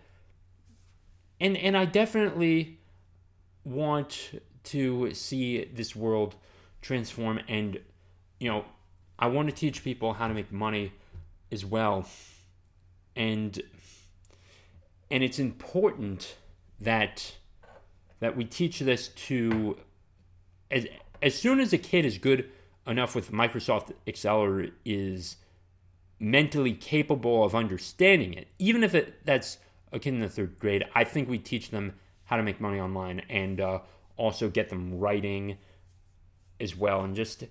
and 1.39 1.57
and 1.57 1.77
I 1.77 1.85
definitely 1.85 2.79
want 3.65 4.41
to 4.65 5.13
see 5.13 5.65
this 5.65 5.95
world 5.95 6.37
transform 6.81 7.41
and 7.49 7.81
you 8.39 8.49
know 8.49 8.65
I 9.23 9.27
want 9.27 9.49
to 9.49 9.55
teach 9.55 9.85
people 9.85 10.15
how 10.15 10.27
to 10.27 10.35
make 10.35 10.51
money 10.51 10.93
as 11.53 11.65
well. 11.65 12.09
And 13.15 13.63
and 15.13 15.23
it's 15.23 15.39
important 15.39 16.35
that 16.81 17.37
that 18.19 18.37
we 18.37 18.45
teach 18.45 18.81
this 18.81 19.09
to 19.29 19.79
as 20.73 20.89
as 21.23 21.37
soon 21.37 21.61
as 21.61 21.73
a 21.73 21.79
kid 21.79 22.05
is 22.05 22.19
good 22.19 22.51
enough 22.85 23.15
with 23.15 23.31
Microsoft 23.31 23.93
Excel 24.07 24.39
or 24.39 24.67
is 24.85 25.37
mentally 26.19 26.73
capable 26.73 27.45
of 27.45 27.55
understanding 27.55 28.35
it, 28.35 28.49
even 28.59 28.83
if 28.83 28.93
it 28.93 29.25
that's 29.25 29.59
a 29.93 30.01
kid 30.01 30.15
in 30.15 30.21
the 30.21 30.29
third 30.29 30.59
grade, 30.59 30.85
I 30.97 31.05
think 31.05 31.29
we 31.29 31.39
teach 31.39 31.71
them 31.71 31.93
how 32.25 32.39
to 32.39 32.43
make 32.43 32.61
money 32.61 32.81
online 32.81 33.21
and 33.29 33.61
uh, 33.61 33.79
also 34.17 34.51
get 34.51 34.69
them 34.69 34.99
writing 34.99 35.59
as 36.59 36.77
well 36.77 37.03
and 37.03 37.15
just 37.15 37.45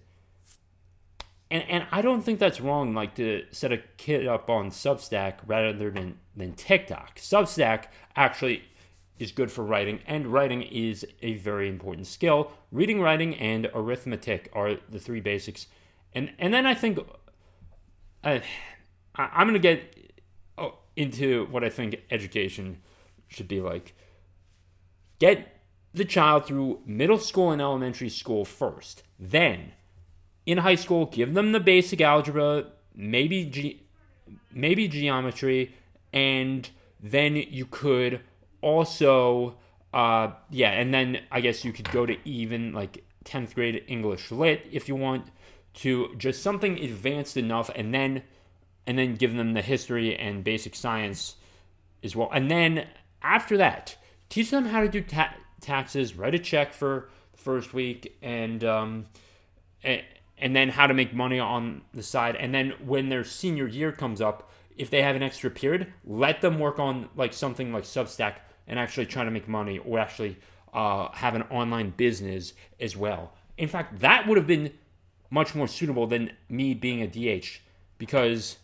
and 1.52 1.64
and 1.70 1.88
I 1.92 2.02
don't 2.02 2.22
think 2.22 2.40
that's 2.40 2.62
wrong 2.62 2.94
like 2.94 3.16
to 3.16 3.46
set 3.52 3.72
a 3.72 3.78
kid 3.98 4.26
up 4.26 4.50
on 4.50 4.72
Substack 4.72 5.36
rather 5.46 5.74
than 5.92 6.18
than 6.36 6.54
TikTok. 6.54 7.18
Substack 7.18 7.86
actually 8.16 8.64
is 9.20 9.32
good 9.32 9.52
for 9.52 9.64
writing 9.64 10.00
and 10.08 10.28
writing 10.28 10.64
is 10.64 11.06
a 11.22 11.36
very 11.36 11.70
important 11.70 12.08
skill. 12.08 12.52
Reading, 12.72 13.00
writing 13.00 13.36
and 13.36 13.70
arithmetic 13.76 14.50
are 14.54 14.78
the 14.90 15.00
three 15.00 15.20
basics. 15.20 15.68
And 16.14 16.32
and 16.40 16.54
then 16.54 16.66
I 16.66 16.74
think 16.74 17.00
I, 18.24 18.42
I'm 19.16 19.54
to 19.54 19.60
get 19.60 19.96
oh, 20.58 20.80
into 20.96 21.48
what 21.52 21.64
I 21.64 21.70
think 21.70 22.02
education 22.10 22.80
should 23.28 23.48
be 23.48 23.62
like. 23.62 23.94
Get 25.20 25.62
the 25.94 26.06
child 26.06 26.46
through 26.46 26.82
middle 26.86 27.20
school 27.20 27.52
and 27.52 27.62
elementary 27.62 28.10
school 28.10 28.46
first. 28.46 29.04
Then, 29.20 29.74
in 30.46 30.60
high 30.60 30.76
school, 30.76 31.06
give 31.06 31.34
them 31.34 31.52
the 31.52 31.60
basic 31.60 32.02
algebra, 32.02 32.66
maybe 32.96 33.46
ge- 33.46 33.82
maybe 34.54 34.88
geometry, 34.88 35.76
and 36.14 36.70
then 37.02 37.36
you 37.36 37.66
could 37.66 38.22
also, 38.62 39.56
uh, 39.94 40.32
yeah, 40.50 40.72
and 40.72 40.94
then 40.94 41.22
I 41.32 41.42
guess 41.42 41.64
you 41.64 41.74
could 41.74 41.92
go 41.92 42.06
to 42.06 42.18
even 42.28 42.74
like 42.74 43.04
10th 43.26 43.56
grade 43.56 43.84
English 43.88 44.32
lit 44.32 44.68
if 44.72 44.88
you 44.88 44.96
want 44.96 45.28
to 45.74 46.14
just 46.18 46.42
something 46.42 46.80
advanced 46.80 47.38
enough, 47.38 47.70
and 47.76 47.94
then 47.94 48.24
and 48.88 48.98
then 48.98 49.16
give 49.16 49.36
them 49.36 49.54
the 49.54 49.62
history 49.62 50.18
and 50.18 50.44
basic 50.44 50.76
science 50.76 51.36
as 52.04 52.16
well. 52.16 52.30
And 52.34 52.50
then 52.50 52.88
after 53.22 53.58
that, 53.58 53.96
teach 54.28 54.50
them 54.50 54.66
how 54.66 54.82
to 54.82 54.90
do 54.90 55.02
ta- 55.02 55.36
taxes, 55.62 56.16
write 56.16 56.34
a 56.34 56.40
check 56.40 56.74
for 56.74 57.10
the 57.32 57.38
first 57.38 57.74
week, 57.74 58.18
and 58.22 58.64
um, 58.64 59.06
and, 59.84 60.02
and 60.42 60.56
then 60.56 60.70
how 60.70 60.88
to 60.88 60.94
make 60.94 61.14
money 61.14 61.40
on 61.40 61.84
the 61.94 62.02
side. 62.04 62.36
And 62.36 62.54
then 62.54 62.74
when 62.84 63.10
their 63.10 63.24
senior 63.24 63.68
year 63.68 63.92
comes 63.92 64.20
up, 64.20 64.50
if 64.76 64.90
they 64.90 65.04
have 65.04 65.16
an 65.16 65.22
extra 65.22 65.52
period, 65.52 65.94
let 66.04 66.42
them 66.42 66.58
work 66.58 66.80
on 66.80 67.10
like 67.16 67.32
something 67.32 67.72
like 67.72 67.84
Substack 67.84 68.36
and 68.68 68.80
actually 68.80 69.06
try 69.06 69.24
to 69.24 69.32
make 69.32 69.48
money, 69.48 69.78
or 69.80 70.00
actually 70.00 70.38
uh, 70.74 71.10
have 71.12 71.36
an 71.36 71.44
online 71.44 71.92
business 71.92 72.54
as 72.80 72.96
well. 72.98 73.34
In 73.58 73.68
fact, 73.68 74.00
that 74.00 74.28
would 74.28 74.38
have 74.38 74.48
been 74.48 74.74
much 75.30 75.54
more 75.54 75.68
suitable 75.68 76.08
than 76.08 76.32
me 76.50 76.74
being 76.74 77.02
a 77.02 77.08
DH 77.08 77.60
because, 77.98 78.58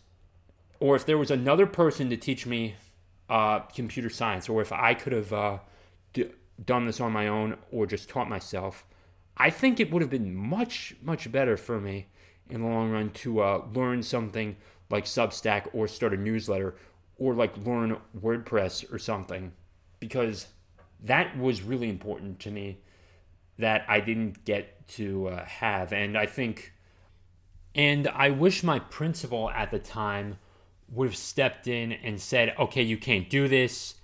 or 0.80 0.96
if 0.96 1.06
there 1.06 1.18
was 1.18 1.30
another 1.30 1.66
person 1.66 2.10
to 2.10 2.16
teach 2.16 2.46
me 2.46 2.74
uh, 3.28 3.60
computer 3.60 4.10
science, 4.10 4.48
or 4.48 4.60
if 4.62 4.72
I 4.72 4.94
could 4.94 5.12
have 5.12 5.32
uh, 5.32 5.58
d- 6.12 6.30
done 6.64 6.86
this 6.86 7.00
on 7.00 7.12
my 7.12 7.28
own 7.28 7.56
or 7.70 7.86
just 7.86 8.08
taught 8.08 8.28
myself, 8.28 8.84
I 9.38 9.50
think 9.50 9.78
it 9.78 9.90
would 9.92 10.02
have 10.02 10.10
been 10.10 10.34
much, 10.34 10.96
much 11.00 11.30
better 11.30 11.56
for 11.56 11.80
me 11.80 12.08
in 12.50 12.62
the 12.62 12.66
long 12.66 12.90
run 12.90 13.10
to 13.10 13.40
uh, 13.40 13.64
learn 13.72 14.02
something 14.02 14.56
like 14.90 15.04
Substack 15.04 15.68
or 15.72 15.86
start 15.86 16.14
a 16.14 16.16
newsletter 16.16 16.74
or 17.16 17.34
like 17.34 17.56
learn 17.58 17.98
WordPress 18.18 18.92
or 18.92 18.98
something 18.98 19.52
because 20.00 20.48
that 21.02 21.38
was 21.38 21.62
really 21.62 21.88
important 21.88 22.40
to 22.40 22.50
me 22.50 22.80
that 23.58 23.84
I 23.88 24.00
didn't 24.00 24.44
get 24.44 24.88
to 24.88 25.28
uh, 25.28 25.44
have. 25.44 25.92
And 25.92 26.16
I 26.16 26.26
think, 26.26 26.72
and 27.74 28.08
I 28.08 28.30
wish 28.30 28.62
my 28.62 28.78
principal 28.78 29.50
at 29.50 29.70
the 29.70 29.78
time 29.78 30.38
would 30.90 31.08
have 31.08 31.16
stepped 31.16 31.66
in 31.66 31.92
and 31.92 32.20
said, 32.20 32.54
okay, 32.58 32.82
you 32.82 32.96
can't 32.96 33.28
do 33.28 33.46
this. 33.46 33.96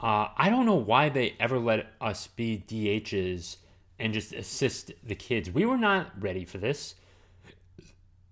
Uh, 0.00 0.28
I 0.36 0.48
don't 0.48 0.66
know 0.66 0.74
why 0.74 1.08
they 1.08 1.34
ever 1.38 1.58
let 1.58 1.92
us 2.00 2.26
be 2.28 2.64
DHs 2.66 3.56
and 4.00 4.12
just 4.12 4.32
assist 4.32 4.92
the 5.04 5.14
kids. 5.14 5.50
We 5.50 5.64
were 5.64 5.76
not 5.76 6.10
ready 6.20 6.44
for 6.44 6.58
this. 6.58 6.94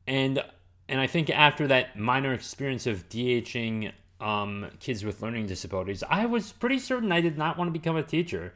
And 0.06 0.42
and 0.88 1.00
I 1.00 1.06
think 1.06 1.28
after 1.28 1.66
that 1.66 1.98
minor 1.98 2.32
experience 2.32 2.86
of 2.86 3.08
DHing 3.10 3.92
um, 4.20 4.70
kids 4.80 5.04
with 5.04 5.22
learning 5.22 5.46
disabilities, 5.46 6.02
I 6.08 6.24
was 6.24 6.50
pretty 6.50 6.78
certain 6.78 7.12
I 7.12 7.20
did 7.20 7.36
not 7.36 7.58
want 7.58 7.68
to 7.68 7.78
become 7.78 7.96
a 7.96 8.02
teacher 8.02 8.54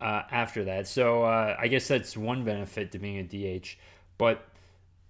uh, 0.00 0.22
after 0.30 0.64
that. 0.64 0.86
So 0.86 1.24
uh, 1.24 1.56
I 1.58 1.66
guess 1.66 1.88
that's 1.88 2.16
one 2.16 2.44
benefit 2.44 2.92
to 2.92 2.98
being 3.00 3.18
a 3.18 3.24
DH. 3.24 3.76
But 4.18 4.46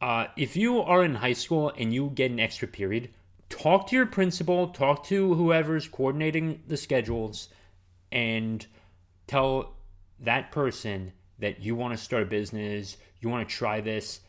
uh, 0.00 0.26
if 0.36 0.56
you 0.56 0.80
are 0.80 1.04
in 1.04 1.16
high 1.16 1.34
school 1.34 1.70
and 1.76 1.92
you 1.92 2.10
get 2.14 2.30
an 2.30 2.40
extra 2.40 2.66
period, 2.66 3.10
talk 3.50 3.88
to 3.88 3.96
your 3.96 4.06
principal, 4.06 4.68
talk 4.68 5.04
to 5.04 5.34
whoever's 5.34 5.86
coordinating 5.86 6.62
the 6.66 6.78
schedules, 6.78 7.50
and 8.10 8.66
tell 9.26 9.74
that 10.18 10.50
person 10.50 11.12
that 11.38 11.62
you 11.62 11.74
want 11.74 11.96
to 11.96 12.02
start 12.02 12.22
a 12.22 12.26
business, 12.26 12.96
you 13.20 13.28
want 13.28 13.48
to 13.48 13.54
try 13.54 13.80
this. 13.80 14.20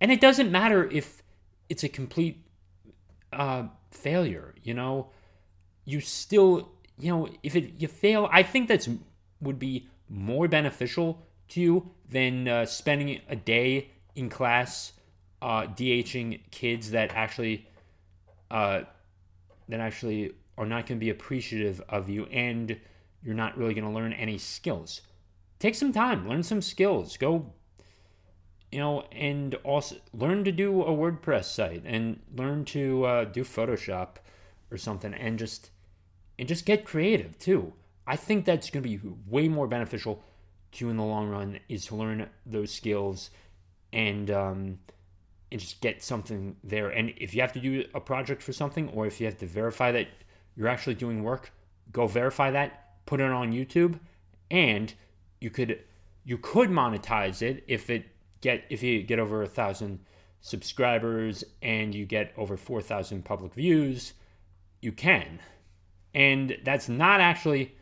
And 0.00 0.10
it 0.10 0.20
doesn't 0.20 0.50
matter 0.50 0.88
if 0.90 1.22
it's 1.68 1.84
a 1.84 1.88
complete 1.88 2.44
uh, 3.32 3.64
failure, 3.90 4.54
you 4.62 4.74
know, 4.74 5.10
you 5.84 6.00
still, 6.00 6.72
you 6.98 7.10
know, 7.10 7.28
if 7.42 7.56
it 7.56 7.74
you 7.78 7.88
fail, 7.88 8.28
I 8.30 8.42
think 8.42 8.68
that's 8.68 8.88
would 9.40 9.58
be 9.58 9.88
more 10.08 10.46
beneficial 10.48 11.26
to 11.48 11.60
you 11.60 11.90
than 12.08 12.46
uh, 12.46 12.66
spending 12.66 13.20
a 13.28 13.36
day 13.36 13.90
in 14.14 14.28
class 14.28 14.92
uh, 15.40 15.62
DHing 15.62 16.40
kids 16.50 16.92
that 16.92 17.12
actually 17.14 17.66
uh, 18.50 18.82
that 19.68 19.80
actually 19.80 20.32
are 20.58 20.66
not 20.66 20.86
going 20.86 20.98
to 20.98 21.04
be 21.04 21.10
appreciative 21.10 21.82
of 21.88 22.08
you 22.08 22.26
and 22.26 22.78
you're 23.22 23.34
not 23.34 23.56
really 23.56 23.74
going 23.74 23.86
to 23.86 23.90
learn 23.90 24.12
any 24.12 24.38
skills. 24.38 25.00
Take 25.62 25.76
some 25.76 25.92
time, 25.92 26.28
learn 26.28 26.42
some 26.42 26.60
skills. 26.60 27.16
Go, 27.16 27.52
you 28.72 28.80
know, 28.80 29.04
and 29.12 29.54
also 29.62 29.94
learn 30.12 30.42
to 30.42 30.50
do 30.50 30.82
a 30.82 30.90
WordPress 30.90 31.44
site 31.44 31.84
and 31.86 32.18
learn 32.36 32.64
to 32.64 33.04
uh, 33.04 33.24
do 33.26 33.44
Photoshop 33.44 34.16
or 34.72 34.76
something 34.76 35.14
and 35.14 35.38
just 35.38 35.70
and 36.36 36.48
just 36.48 36.66
get 36.66 36.84
creative 36.84 37.38
too. 37.38 37.74
I 38.08 38.16
think 38.16 38.44
that's 38.44 38.70
going 38.70 38.82
to 38.82 38.88
be 38.88 39.00
way 39.28 39.46
more 39.46 39.68
beneficial 39.68 40.24
to 40.72 40.84
you 40.84 40.90
in 40.90 40.96
the 40.96 41.04
long 41.04 41.28
run 41.28 41.60
is 41.68 41.86
to 41.86 41.94
learn 41.94 42.28
those 42.44 42.72
skills 42.72 43.30
and 43.92 44.32
um, 44.32 44.80
and 45.52 45.60
just 45.60 45.80
get 45.80 46.02
something 46.02 46.56
there. 46.64 46.88
And 46.88 47.12
if 47.18 47.36
you 47.36 47.40
have 47.40 47.52
to 47.52 47.60
do 47.60 47.84
a 47.94 48.00
project 48.00 48.42
for 48.42 48.52
something, 48.52 48.88
or 48.88 49.06
if 49.06 49.20
you 49.20 49.26
have 49.26 49.38
to 49.38 49.46
verify 49.46 49.92
that 49.92 50.08
you're 50.56 50.66
actually 50.66 50.96
doing 50.96 51.22
work, 51.22 51.52
go 51.92 52.08
verify 52.08 52.50
that, 52.50 53.06
put 53.06 53.20
it 53.20 53.30
on 53.30 53.52
YouTube, 53.52 54.00
and 54.50 54.92
you 55.42 55.50
could 55.50 55.80
you 56.24 56.38
could 56.38 56.70
monetize 56.70 57.42
it 57.42 57.64
if 57.66 57.90
it 57.90 58.06
get 58.40 58.64
if 58.70 58.82
you 58.82 59.02
get 59.02 59.18
over 59.18 59.42
a 59.42 59.48
thousand 59.48 60.00
subscribers 60.40 61.44
and 61.62 61.94
you 61.94 62.04
get 62.04 62.32
over 62.36 62.56
four 62.56 62.80
thousand 62.80 63.24
public 63.24 63.54
views, 63.54 64.14
you 64.80 64.92
can. 64.92 65.40
And 66.14 66.58
that's 66.64 66.88
not 66.88 67.20
actually 67.20 67.74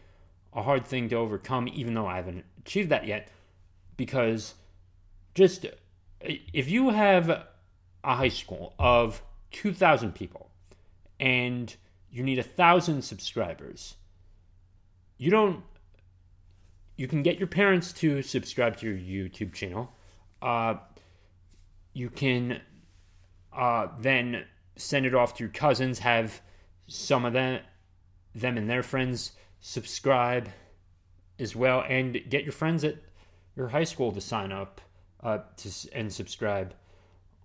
a 0.53 0.62
hard 0.62 0.87
thing 0.87 1.09
to 1.09 1.16
overcome, 1.16 1.68
even 1.68 1.94
though 1.94 2.07
I 2.07 2.16
haven't 2.16 2.44
achieved 2.59 2.90
that 2.90 3.07
yet, 3.07 3.29
because 3.96 4.55
just 5.35 5.66
if 6.20 6.70
you 6.70 6.90
have 6.90 7.29
a 7.29 7.46
high 8.03 8.29
school 8.29 8.75
of 8.79 9.23
2,000 9.53 10.14
people 10.14 10.51
and 11.18 11.75
you 12.11 12.23
need 12.23 12.38
a 12.38 12.42
thousand 12.42 13.03
subscribers, 13.03 13.96
you 15.18 15.31
don't. 15.31 15.62
You 17.01 17.09
can 17.09 17.23
get 17.23 17.39
your 17.39 17.49
parents 17.49 17.95
to 17.95 18.21
subscribe 18.21 18.77
to 18.77 18.91
your 18.91 18.99
YouTube 19.31 19.55
channel. 19.55 19.91
Uh, 20.43 20.75
you 21.95 22.11
can 22.11 22.61
uh, 23.55 23.87
then 23.99 24.45
send 24.77 25.07
it 25.07 25.15
off 25.15 25.33
to 25.37 25.45
your 25.45 25.51
cousins. 25.51 26.01
Have 26.01 26.43
some 26.89 27.25
of 27.25 27.33
them, 27.33 27.63
them 28.35 28.59
and 28.59 28.69
their 28.69 28.83
friends 28.83 29.33
subscribe 29.61 30.51
as 31.39 31.57
well, 31.57 31.83
and 31.89 32.21
get 32.29 32.43
your 32.43 32.53
friends 32.53 32.85
at 32.85 32.97
your 33.57 33.69
high 33.69 33.85
school 33.85 34.13
to 34.13 34.21
sign 34.21 34.53
up 34.53 34.83
uh, 35.23 35.39
to 35.57 35.71
and 35.95 36.13
subscribe 36.13 36.75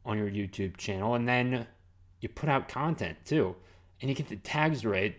on 0.04 0.18
your 0.18 0.30
YouTube 0.30 0.76
channel, 0.76 1.16
and 1.16 1.30
then 1.30 1.66
you 2.20 2.28
put 2.28 2.50
out 2.50 2.68
content 2.68 3.20
too, 3.24 3.56
and 4.02 4.10
you 4.10 4.16
get 4.16 4.28
the 4.28 4.36
tags 4.36 4.84
right, 4.84 5.16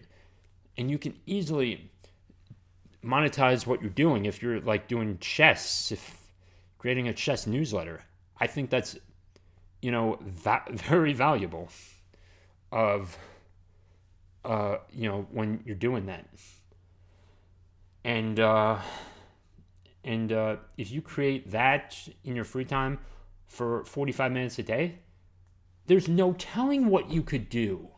and 0.77 0.91
you 0.91 0.99
can 0.99 1.15
easily 1.25 1.91
monetize 3.07 3.67
what 3.67 3.81
you're 3.81 3.91
doing 3.91 4.27
if 4.27 4.43
you're 4.43 4.61
like 4.61 4.89
doing 4.89 5.19
chess, 5.19 5.93
if 5.93 6.29
creating 6.79 7.09
a 7.09 7.15
chess 7.15 7.47
newsletter. 7.47 8.05
I 8.39 8.47
think 8.47 8.71
that's 8.71 8.99
you 9.81 9.91
know, 9.91 10.19
that 10.45 10.69
very 10.73 11.13
valuable 11.13 11.69
of 12.73 13.17
uh, 14.45 14.79
you 14.93 15.09
know, 15.09 15.27
when 15.33 15.63
you're 15.65 15.75
doing 15.77 16.07
that. 16.07 16.27
And 18.05 18.39
uh 18.39 18.79
and 20.07 20.33
uh, 20.33 20.57
if 20.79 20.93
you 20.93 21.03
create 21.03 21.51
that 21.51 21.99
in 22.23 22.37
your 22.37 22.45
free 22.45 22.65
time 22.65 23.01
for 23.45 23.85
45 23.85 24.31
minutes 24.31 24.57
a 24.61 24.63
day, 24.63 25.01
there's 25.89 26.09
no 26.09 26.33
telling 26.33 26.87
what 26.87 27.11
you 27.11 27.23
could 27.23 27.49
do. 27.49 27.89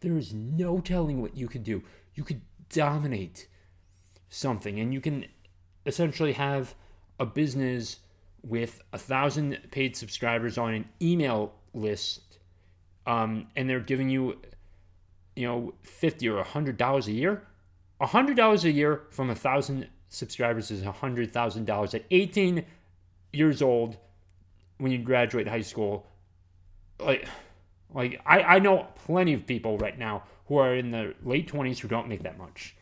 There 0.00 0.16
is 0.16 0.32
no 0.32 0.80
telling 0.80 1.20
what 1.20 1.36
you 1.36 1.46
could 1.46 1.64
do. 1.64 1.82
You 2.14 2.24
could 2.24 2.40
dominate 2.70 3.48
something, 4.28 4.78
and 4.80 4.92
you 4.92 5.00
can 5.00 5.26
essentially 5.86 6.32
have 6.32 6.74
a 7.18 7.26
business 7.26 7.98
with 8.42 8.80
a 8.92 8.98
thousand 8.98 9.58
paid 9.70 9.96
subscribers 9.96 10.58
on 10.58 10.74
an 10.74 10.88
email 11.02 11.52
list, 11.74 12.38
um, 13.06 13.48
and 13.56 13.68
they're 13.68 13.80
giving 13.80 14.08
you, 14.08 14.38
you 15.34 15.46
know, 15.46 15.74
fifty 15.82 16.28
or 16.28 16.38
a 16.38 16.44
hundred 16.44 16.76
dollars 16.76 17.08
a 17.08 17.12
year. 17.12 17.42
A 18.00 18.06
hundred 18.06 18.36
dollars 18.36 18.64
a 18.64 18.70
year 18.70 19.02
from 19.10 19.30
a 19.30 19.34
thousand 19.34 19.88
subscribers 20.08 20.70
is 20.70 20.82
$100,000 20.82 21.94
at 21.94 22.04
18 22.10 22.64
years 23.32 23.62
old 23.62 23.96
when 24.78 24.92
you 24.92 24.98
graduate 24.98 25.46
high 25.46 25.60
school. 25.60 26.06
Like, 26.98 27.28
like 27.94 28.20
I, 28.26 28.42
I 28.42 28.58
know 28.58 28.86
plenty 29.04 29.34
of 29.34 29.46
people 29.46 29.78
right 29.78 29.98
now 29.98 30.24
who 30.46 30.56
are 30.56 30.74
in 30.74 30.90
the 30.90 31.14
late 31.22 31.50
20s 31.50 31.78
who 31.78 31.88
don't 31.88 32.08
make 32.08 32.22
that 32.22 32.38
much. 32.38 32.74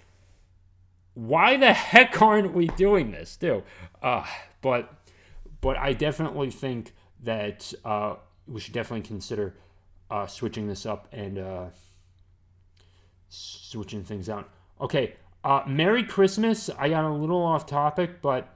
Why 1.17 1.57
the 1.57 1.73
heck 1.73 2.21
aren't 2.21 2.53
we 2.53 2.67
doing 2.69 3.11
this, 3.11 3.37
too? 3.37 3.63
Uh, 4.03 4.27
but, 4.61 4.93
but 5.63 5.79
I 5.79 5.95
definitely 5.95 6.51
think 6.51 6.93
that 7.25 7.73
uh, 7.87 8.17
we 8.47 8.61
should 8.61 8.75
definitely 8.75 9.07
consider 9.09 9.55
uh, 10.11 10.27
switching 10.27 10.69
this 10.69 10.85
up 10.85 11.09
and 11.13 11.39
uh, 11.39 11.65
switching 13.31 14.05
things 14.05 14.29
out. 14.29 14.51
Okay, 14.79 15.15
uh, 15.43 15.63
Merry 15.67 16.05
Christmas. 16.05 16.69
I 16.79 16.91
got 16.91 17.05
a 17.05 17.11
little 17.11 17.43
off 17.43 17.65
topic, 17.65 18.21
but 18.21 18.55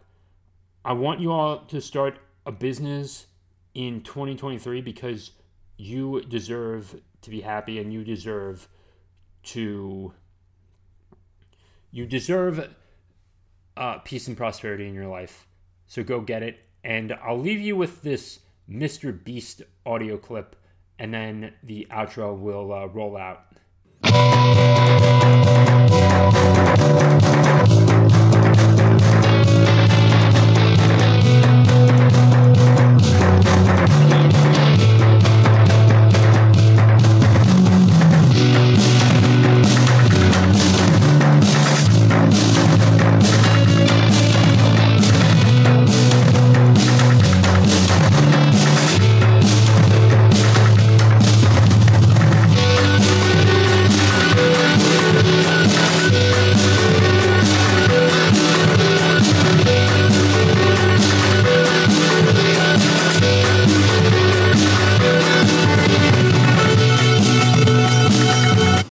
I 0.84 0.92
want 0.92 1.18
you 1.18 1.32
all 1.32 1.60
to 1.60 1.80
start 1.80 2.18
a 2.44 2.52
business 2.52 3.26
in 3.72 4.02
2023 4.02 4.82
because 4.82 5.30
you 5.78 6.20
deserve 6.28 7.00
to 7.22 7.30
be 7.30 7.40
happy 7.40 7.78
and 7.78 7.90
you 7.90 8.04
deserve 8.04 8.68
to 9.44 10.12
you 11.90 12.06
deserve 12.06 12.74
uh, 13.76 13.98
peace 13.98 14.28
and 14.28 14.36
prosperity 14.36 14.86
in 14.86 14.94
your 14.94 15.08
life. 15.08 15.46
So 15.86 16.02
go 16.02 16.20
get 16.20 16.42
it. 16.42 16.60
And 16.84 17.12
I'll 17.22 17.38
leave 17.38 17.60
you 17.60 17.76
with 17.76 18.02
this 18.02 18.40
Mr. 18.68 19.12
Beast 19.24 19.62
audio 19.84 20.16
clip, 20.16 20.56
and 20.98 21.12
then 21.12 21.52
the 21.62 21.86
outro 21.90 22.38
will 22.38 22.72
uh, 22.72 22.86
roll 22.86 23.16
out. 23.16 23.46